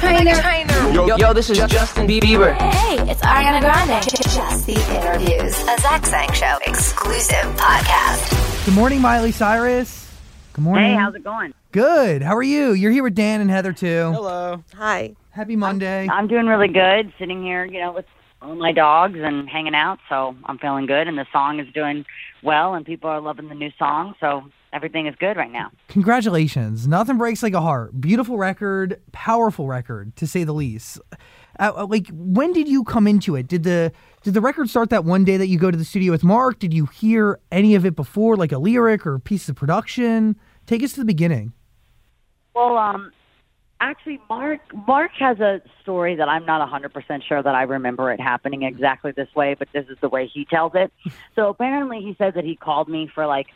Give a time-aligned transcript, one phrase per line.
[0.00, 0.32] Trainer.
[0.94, 2.54] Yo, yo, this is Justin Bieber.
[2.54, 4.02] Hey, it's Ariana Grande.
[4.02, 8.64] Just the interviews, a Zach Sang Show exclusive podcast.
[8.64, 10.10] Good morning, Miley Cyrus.
[10.54, 10.86] Good morning.
[10.86, 11.52] Hey, how's it going?
[11.72, 12.22] Good.
[12.22, 12.72] How are you?
[12.72, 14.10] You're here with Dan and Heather too.
[14.14, 14.64] Hello.
[14.74, 15.14] Hi.
[15.32, 16.08] Happy Monday.
[16.10, 18.06] I'm doing really good, sitting here, you know, with
[18.40, 19.98] all my dogs and hanging out.
[20.08, 22.06] So I'm feeling good, and the song is doing
[22.42, 24.14] well, and people are loving the new song.
[24.18, 25.70] So everything is good right now.
[25.88, 26.86] Congratulations.
[26.86, 28.00] Nothing breaks like a heart.
[28.00, 31.00] Beautiful record, powerful record to say the least.
[31.58, 33.46] Uh, uh, like when did you come into it?
[33.46, 36.12] Did the did the record start that one day that you go to the studio
[36.12, 36.58] with Mark?
[36.58, 40.36] Did you hear any of it before, like a lyric or a piece of production?
[40.66, 41.52] Take us to the beginning.
[42.54, 43.12] Well, um,
[43.80, 48.20] actually, Mark Mark has a story that I'm not 100% sure that I remember it
[48.20, 50.92] happening exactly this way, but this is the way he tells it.
[51.34, 53.48] So apparently, he says that he called me for like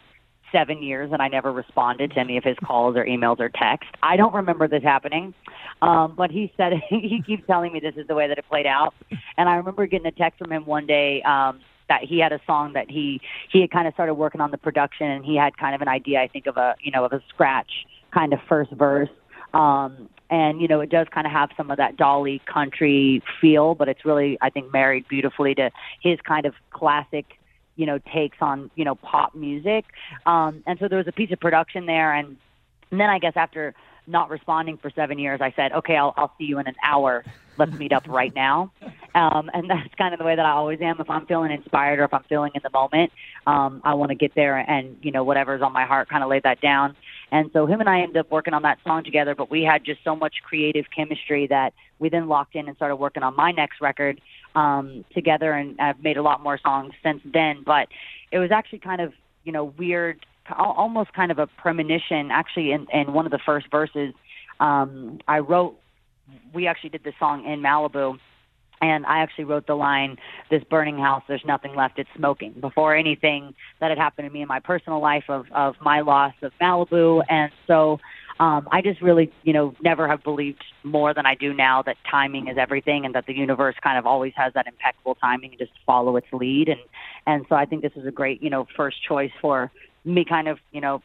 [0.55, 3.89] seven years and I never responded to any of his calls or emails or text.
[4.03, 5.35] I don't remember this happening,
[5.83, 8.67] um, but he said he keeps telling me this is the way that it played
[8.67, 8.95] out.
[9.37, 11.23] And I remember getting a text from him one day.
[11.23, 13.21] Um, that he had a song that he
[13.53, 15.89] he had kind of started working on the production and he had kind of an
[15.89, 17.71] idea I think of a you know of a scratch
[18.11, 19.11] kind of first verse
[19.53, 23.75] um and you know it does kind of have some of that dolly country feel
[23.75, 25.71] but it's really I think married beautifully to
[26.01, 27.27] his kind of classic
[27.77, 29.85] you know takes on you know pop music
[30.27, 32.37] um and so there was a piece of production there and,
[32.91, 33.75] and then I guess after
[34.07, 37.25] not responding for seven years, I said, okay, I'll, I'll see you in an hour.
[37.57, 38.73] Let's meet up right now.
[39.15, 41.01] Um, and that's kind of the way that I always am.
[41.01, 43.13] If I'm feeling inspired or if I'm feeling in the moment,
[43.47, 46.29] um, I want to get there and, you know, whatever's on my heart, kind of
[46.29, 46.97] lay that down.
[47.31, 49.85] And so him and I ended up working on that song together, but we had
[49.85, 53.53] just so much creative chemistry that we then locked in and started working on my
[53.53, 54.21] next record
[54.55, 55.53] um, together.
[55.53, 57.63] And I've made a lot more songs since then.
[57.65, 57.89] But
[58.33, 59.13] it was actually kind of,
[59.45, 60.25] you know, weird
[60.59, 62.31] almost kind of a premonition.
[62.31, 64.13] Actually, in, in one of the first verses,
[64.61, 65.79] um, I wrote.
[66.55, 68.19] We actually did this song in Malibu,
[68.81, 70.17] and I actually wrote the line,
[70.51, 71.99] "This burning house, there's nothing left.
[71.99, 75.77] It's smoking." Before anything that had happened to me in my personal life of of
[75.81, 78.01] my loss of Malibu, and so.
[78.41, 81.97] Um, I just really, you know, never have believed more than I do now that
[82.11, 85.59] timing is everything, and that the universe kind of always has that impeccable timing and
[85.59, 86.69] just follow its lead.
[86.69, 86.81] And
[87.27, 89.71] and so I think this is a great, you know, first choice for
[90.05, 91.03] me kind of, you know,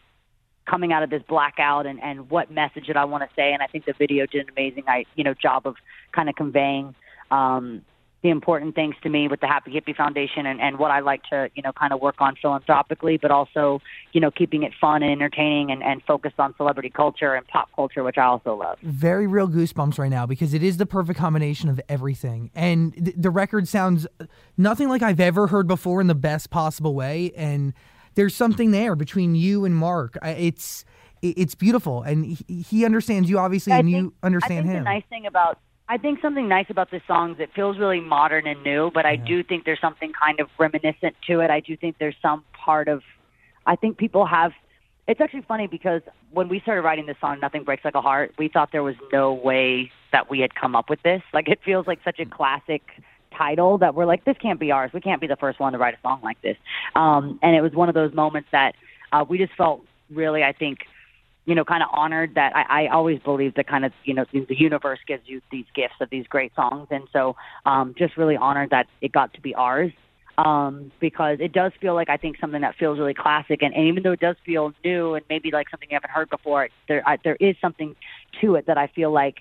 [0.66, 3.54] coming out of this blackout and, and what message did I want to say.
[3.54, 5.76] And I think the video did an amazing, I, you know, job of
[6.12, 6.96] kind of conveying,
[7.32, 7.84] um,
[8.22, 11.24] the important things to me with the Happy Hippie Foundation and, and what I like
[11.30, 13.82] to, you know, kind of work on philanthropically, but also,
[14.12, 17.70] you know, keeping it fun and entertaining and, and focused on celebrity culture and pop
[17.74, 18.78] culture, which I also love.
[18.82, 22.52] Very real goosebumps right now because it is the perfect combination of everything.
[22.54, 24.06] And th- the record sounds
[24.58, 27.32] nothing like I've ever heard before in the best possible way.
[27.38, 27.74] And
[28.16, 30.18] there's something there between you and Mark.
[30.24, 30.84] It's
[31.22, 34.72] it's beautiful, and he, he understands you obviously, I and think, you understand I think
[34.72, 34.84] him.
[34.86, 35.60] The nice thing about
[35.92, 39.08] I think something nice about this song is it feels really modern and new, but
[39.08, 41.50] I do think there's something kind of reminiscent to it.
[41.50, 43.02] I do think there's some part of
[43.66, 44.52] I think people have
[45.08, 48.36] it's actually funny because when we started writing this song, Nothing Breaks Like a Heart,
[48.38, 51.24] we thought there was no way that we had come up with this.
[51.34, 52.84] Like it feels like such a classic
[53.36, 54.92] title that we're like, this can't be ours.
[54.94, 56.58] We can't be the first one to write a song like this.
[56.96, 58.76] Um, and it was one of those moments that
[59.12, 60.80] uh, we just felt really, I think,
[61.50, 64.24] you know, kind of honored that I, I always believe that kind of, you know,
[64.32, 66.90] the universe gives you these gifts of these great songs.
[66.92, 69.92] And so um, just really honored that it got to be ours
[70.38, 73.64] um, because it does feel like I think something that feels really classic.
[73.64, 76.30] And, and even though it does feel new and maybe like something you haven't heard
[76.30, 77.96] before, there I, there is something
[78.42, 79.38] to it that I feel like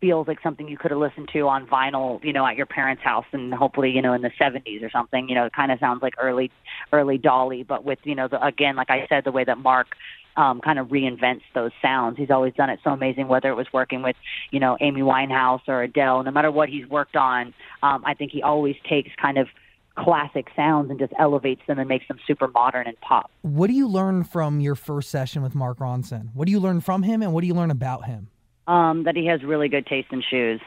[0.00, 3.04] feels like something you could have listened to on vinyl, you know, at your parents'
[3.04, 5.28] house and hopefully, you know, in the 70s or something.
[5.28, 6.50] You know, it kind of sounds like early
[6.92, 9.86] early Dolly, but with, you know, the, again, like I said, the way that Mark
[10.36, 12.16] um, kind of reinvents those sounds.
[12.16, 14.16] He's always done it so amazing, whether it was working with,
[14.50, 18.32] you know, Amy Winehouse or Adele, no matter what he's worked on, um, I think
[18.32, 19.48] he always takes kind of
[19.96, 23.30] classic sounds and just elevates them and makes them super modern and pop.
[23.42, 26.30] What do you learn from your first session with Mark Ronson?
[26.34, 28.28] What do you learn from him and what do you learn about him?
[28.66, 30.60] Um, that he has really good taste in shoes.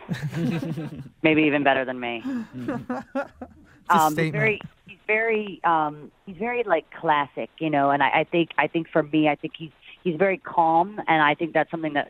[1.24, 2.24] Maybe even better than me.
[3.90, 4.62] um, very,
[5.08, 7.90] very, um, he's very like classic, you know.
[7.90, 9.72] And I, I think, I think for me, I think he's
[10.04, 12.10] he's very calm, and I think that's something that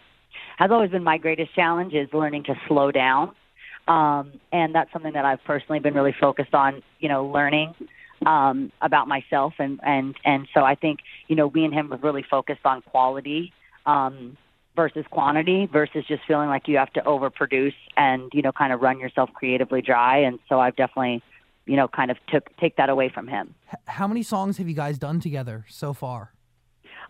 [0.57, 3.33] has always been my greatest challenge is learning to slow down.
[3.87, 7.73] Um, and that's something that I've personally been really focused on, you know, learning
[8.25, 12.03] um, about myself, and and and so I think, you know, we and him have
[12.03, 13.53] really focused on quality.
[13.85, 14.37] Um,
[14.75, 18.79] versus quantity versus just feeling like you have to overproduce and you know kind of
[18.79, 21.23] run yourself creatively dry and so I've definitely
[21.67, 23.53] you know kind of took take that away from him.
[23.85, 26.33] How many songs have you guys done together so far?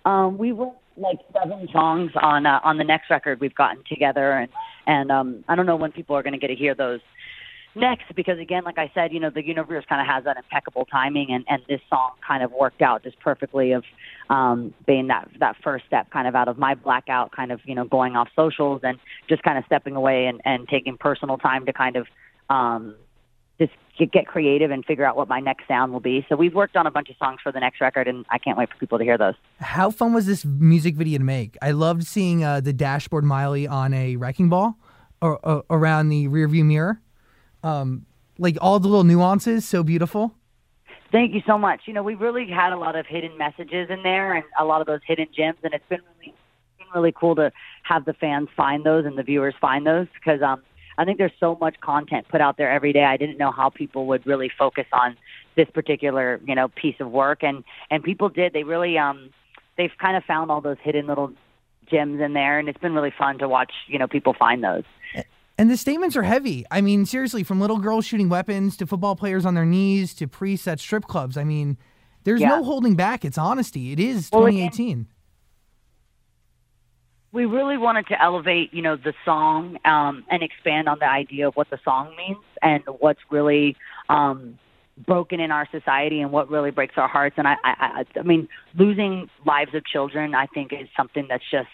[0.06, 4.32] Um, we wrote like seven songs on uh, on the next record we've gotten together
[4.34, 4.50] and
[4.88, 7.02] And um, I don't know when people are going to get to hear those
[7.76, 10.86] next because again, like I said, you know, the universe kind of has that impeccable
[10.86, 13.84] timing, and and this song kind of worked out just perfectly of
[14.30, 17.76] um, being that that first step kind of out of my blackout, kind of you
[17.76, 18.98] know going off socials and
[19.30, 22.08] just kind of stepping away and and taking personal time to kind of
[22.50, 22.96] um,
[24.06, 26.26] get creative and figure out what my next sound will be.
[26.30, 28.58] So we've worked on a bunch of songs for the next record, and I can't
[28.58, 29.34] wait for people to hear those.
[29.60, 31.58] How fun was this music video to make?
[31.62, 34.78] I loved seeing uh, the dashboard Miley on a wrecking ball
[35.22, 37.02] or, or around the rearview mirror.
[37.64, 38.06] Um,
[38.38, 40.36] like all the little nuances, so beautiful.
[41.12, 41.82] Thank you so much.
[41.86, 44.82] You know, we really had a lot of hidden messages in there and a lot
[44.82, 46.36] of those hidden gems, and it's been really,
[46.78, 47.52] been really cool to
[47.84, 50.62] have the fans find those and the viewers find those because um,
[50.98, 53.04] I think there's so much content put out there every day.
[53.04, 55.16] I didn't know how people would really focus on
[55.56, 58.54] this particular, you know, piece of work, and and people did.
[58.54, 59.30] They really, um,
[59.78, 61.32] they've kind of found all those hidden little
[61.90, 64.84] gems in there, and it's been really fun to watch, you know, people find those.
[65.60, 66.66] And the statements are heavy.
[66.70, 70.28] I mean, seriously, from little girls shooting weapons to football players on their knees to
[70.28, 71.36] priests at strip clubs.
[71.36, 71.78] I mean,
[72.26, 72.50] there's Yeah.
[72.50, 73.26] no holding back.
[73.26, 73.92] It's honesty.
[73.92, 75.08] It is Well, 2018.
[77.38, 81.48] We really wanted to elevate, you know, the song um, and expand on the idea
[81.48, 83.78] of what the song means and what's really
[84.10, 84.58] um,
[85.06, 87.36] broken in our society and what really breaks our hearts.
[87.38, 91.44] And I, I, I, I mean, losing lives of children, I think, is something that's
[91.52, 91.68] just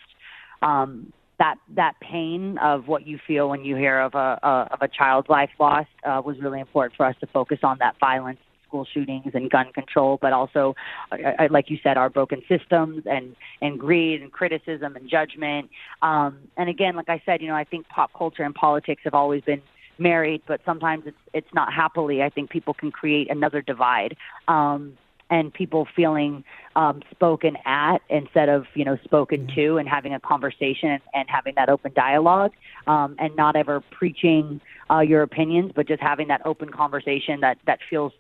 [0.61, 4.81] um, that that pain of what you feel when you hear of a, a of
[4.81, 8.39] a child's life lost uh, was really important for us to focus on that violence
[8.73, 10.75] school shootings and gun control, but also,
[11.11, 15.69] uh, like you said, our broken systems and and greed and criticism and judgment.
[16.01, 19.13] Um, and again, like I said, you know, I think pop culture and politics have
[19.13, 19.61] always been
[19.99, 22.23] married, but sometimes it's it's not happily.
[22.23, 24.17] I think people can create another divide.
[24.47, 24.97] Um,
[25.29, 26.43] and people feeling
[26.75, 31.53] um, spoken at instead of you know spoken to, and having a conversation and having
[31.55, 32.51] that open dialogue,
[32.87, 34.61] um, and not ever preaching
[34.91, 38.13] uh, your opinions, but just having that open conversation that that feels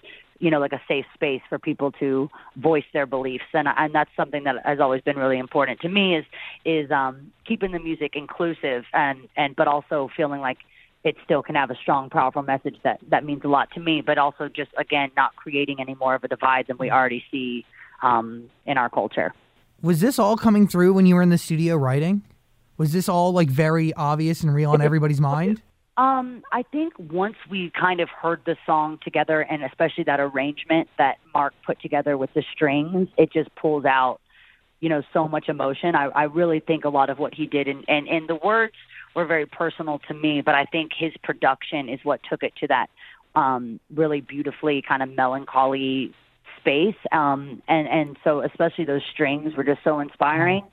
[0.43, 4.09] you know like a safe space for people to voice their beliefs, and and that's
[4.17, 6.25] something that has always been really important to me is
[6.65, 10.57] is um, keeping the music inclusive and and but also feeling like
[11.05, 14.01] it still can have a strong, powerful message that that means a lot to me.
[14.01, 17.65] But also, just again, not creating any more of a divide than we already see
[18.01, 19.33] um, in our culture.
[19.81, 22.21] Was this all coming through when you were in the studio writing?
[22.77, 25.61] Was this all like very obvious and real on everybody's mind?
[25.95, 30.89] Um, I think once we kind of heard the song together, and especially that arrangement
[30.97, 34.19] that Mark put together with the strings, it just pulls out,
[34.79, 35.95] you know, so much emotion.
[35.95, 38.73] I, I really think a lot of what he did, and and, and the words
[39.15, 42.67] were very personal to me, but I think his production is what took it to
[42.67, 42.89] that
[43.35, 46.13] um, really beautifully kind of melancholy
[46.59, 46.95] space.
[47.11, 50.63] Um, and and so especially those strings were just so inspiring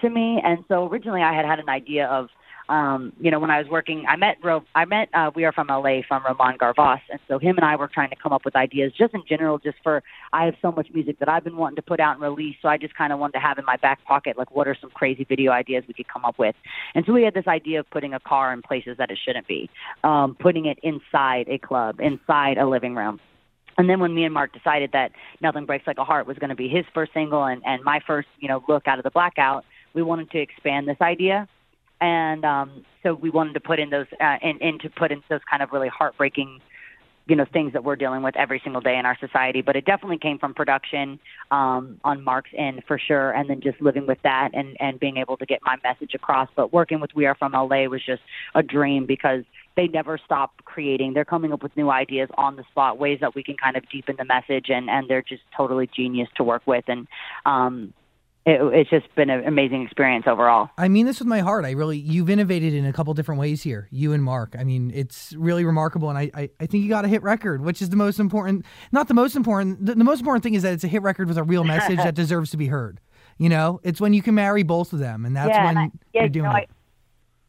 [0.00, 0.40] to me.
[0.44, 2.28] And so originally I had had an idea of
[2.68, 5.52] um, you know, when I was working, I met Ro- I met uh, we are
[5.52, 8.44] from LA from Romain Gavras, and so him and I were trying to come up
[8.44, 10.02] with ideas just in general, just for
[10.32, 12.68] I have so much music that I've been wanting to put out and release, so
[12.68, 14.90] I just kind of wanted to have in my back pocket like what are some
[14.90, 16.54] crazy video ideas we could come up with,
[16.94, 19.46] and so we had this idea of putting a car in places that it shouldn't
[19.46, 19.68] be,
[20.02, 23.20] um, putting it inside a club, inside a living room.
[23.76, 26.50] And then when me and Mark decided that Nothing Breaks Like a Heart was going
[26.50, 29.10] to be his first single and, and my first, you know, look out of the
[29.10, 29.64] blackout,
[29.94, 31.48] we wanted to expand this idea
[32.04, 35.40] and um, so we wanted to put in those uh, in to put in those
[35.50, 36.60] kind of really heartbreaking
[37.26, 39.62] you know things that we're dealing with every single day in our society.
[39.62, 41.18] But it definitely came from production
[41.50, 43.30] um, on mark's end for sure.
[43.30, 46.50] And then just living with that and and being able to get my message across.
[46.54, 48.22] But working with we are from la was just
[48.54, 49.44] a dream because
[49.74, 51.14] they never stop creating.
[51.14, 53.88] They're coming up with new ideas on the spot ways that we can kind of
[53.88, 56.84] deepen the message and and they're just totally genius to work with.
[56.86, 57.08] And
[57.46, 57.94] um
[58.46, 60.68] it, it's just been an amazing experience overall.
[60.76, 61.64] I mean this with my heart.
[61.64, 64.54] I really, you've innovated in a couple different ways here, you and Mark.
[64.58, 67.62] I mean, it's really remarkable, and I, I, I think you got a hit record,
[67.62, 68.66] which is the most important.
[68.92, 69.86] Not the most important.
[69.86, 71.96] The, the most important thing is that it's a hit record with a real message
[71.96, 73.00] that deserves to be heard.
[73.38, 75.78] You know, it's when you can marry both of them, and that's yeah, when and
[75.78, 76.60] I, yeah, you're doing you know, it.
[76.60, 76.66] I,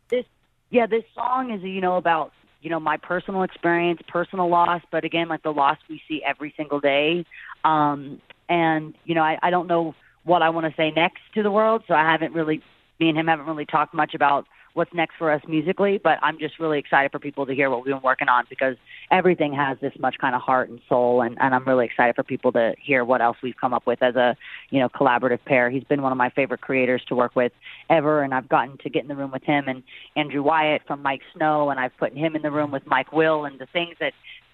[0.09, 0.25] this
[0.69, 5.03] yeah, this song is you know about you know my personal experience, personal loss, but
[5.03, 7.25] again, like the loss we see every single day.
[7.65, 9.93] Um, and you know, I, I don't know
[10.25, 11.84] what I want to say next to the world.
[11.88, 12.62] So I haven't really,
[13.00, 16.38] me and him haven't really talked much about what's next for us musically, but I'm
[16.38, 18.75] just really excited for people to hear what we've been working on because
[19.10, 21.22] everything has this much kind of heart and soul.
[21.22, 24.03] And, and I'm really excited for people to hear what else we've come up with
[24.03, 24.36] as a,
[24.72, 25.70] you know, collaborative pair.
[25.70, 27.53] He's been one of my favorite creators to work with
[27.89, 28.22] ever.
[28.22, 29.82] And I've gotten to get in the room with him and
[30.17, 31.70] Andrew Wyatt from Miike Snow.
[31.70, 34.12] And I've put him in the room with Mike Will and the things that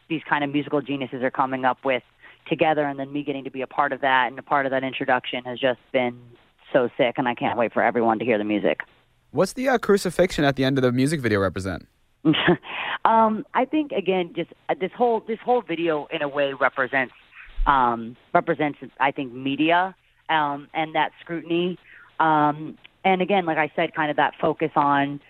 [0.08, 2.04] these kind of musical geniuses are coming up with
[2.51, 4.72] together and then me getting to be a part of that and a part of
[4.72, 6.20] that introduction has just been
[6.72, 8.81] so sick and I can't wait for everyone to hear the music.
[9.31, 11.88] What's the uh, crucifixion at the end of the music video represent?
[13.05, 17.13] um, I think again, just uh, this whole this whole video in a way represents
[17.65, 19.96] um, represents I think media
[20.29, 21.79] um, and that scrutiny.
[22.20, 25.22] Um, and again, like I said, kind of that focus on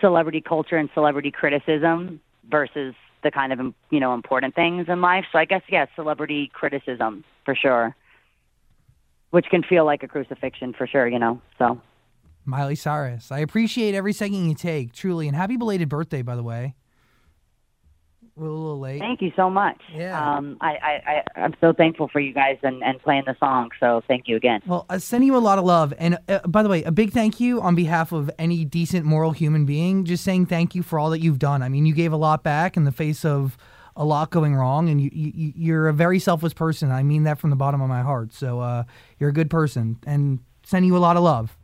[0.00, 2.94] celebrity culture and celebrity criticism versus
[3.24, 5.24] the kind of you know important things in life.
[5.32, 7.96] So I guess yeah, celebrity criticism for sure,
[9.30, 11.08] which can feel like a crucifixion for sure.
[11.08, 11.80] You know, so.
[12.46, 13.32] Miley Cyrus.
[13.32, 16.74] I appreciate every second you take, truly, and happy belated birthday, by the way.
[18.36, 18.98] We're a little late.
[18.98, 19.80] Thank you so much.
[19.92, 20.20] Yeah.
[20.20, 23.70] Um, I, I, I, I'm so thankful for you guys and, and playing the song.
[23.78, 24.60] So thank you again.
[24.66, 27.12] Well, I send you a lot of love, and uh, by the way, a big
[27.12, 30.04] thank you on behalf of any decent moral human being.
[30.04, 31.62] Just saying thank you for all that you've done.
[31.62, 33.56] I mean, you gave a lot back in the face of
[33.96, 36.90] a lot going wrong, and you, you you're a very selfless person.
[36.90, 38.32] I mean that from the bottom of my heart.
[38.32, 38.84] So uh,
[39.20, 41.56] you're a good person, and sending you a lot of love.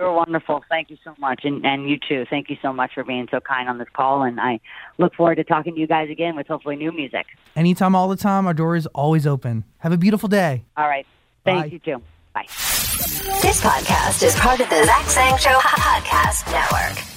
[0.00, 0.64] You're wonderful.
[0.70, 1.44] Thank you so much.
[1.44, 2.24] And, and you too.
[2.30, 4.22] Thank you so much for being so kind on this call.
[4.22, 4.58] And I
[4.96, 7.26] look forward to talking to you guys again with hopefully new music.
[7.54, 9.64] Anytime, all the time, our door is always open.
[9.78, 10.64] Have a beautiful day.
[10.74, 11.06] All right.
[11.44, 11.66] Thank Bye.
[11.66, 12.02] you too.
[12.32, 12.46] Bye.
[13.42, 17.09] This podcast is part of the Zach Sang Show Podcast Network.